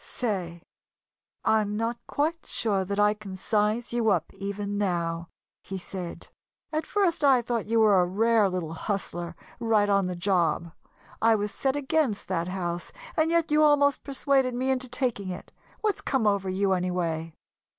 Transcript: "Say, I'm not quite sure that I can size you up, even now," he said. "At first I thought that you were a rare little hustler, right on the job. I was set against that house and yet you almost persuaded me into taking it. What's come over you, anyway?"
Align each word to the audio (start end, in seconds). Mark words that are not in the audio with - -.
"Say, 0.03 0.63
I'm 1.45 1.77
not 1.77 1.99
quite 2.07 2.47
sure 2.47 2.83
that 2.83 2.97
I 2.99 3.13
can 3.13 3.35
size 3.35 3.93
you 3.93 4.09
up, 4.09 4.33
even 4.33 4.75
now," 4.79 5.29
he 5.61 5.77
said. 5.77 6.27
"At 6.73 6.87
first 6.87 7.23
I 7.23 7.43
thought 7.43 7.65
that 7.65 7.67
you 7.67 7.81
were 7.81 8.01
a 8.01 8.05
rare 8.07 8.49
little 8.49 8.73
hustler, 8.73 9.35
right 9.59 9.87
on 9.89 10.07
the 10.07 10.15
job. 10.15 10.71
I 11.21 11.35
was 11.35 11.51
set 11.51 11.75
against 11.75 12.27
that 12.29 12.47
house 12.47 12.91
and 13.15 13.29
yet 13.29 13.51
you 13.51 13.61
almost 13.61 14.03
persuaded 14.03 14.55
me 14.55 14.71
into 14.71 14.89
taking 14.89 15.29
it. 15.29 15.51
What's 15.81 16.01
come 16.01 16.25
over 16.25 16.49
you, 16.49 16.73
anyway?" 16.73 17.35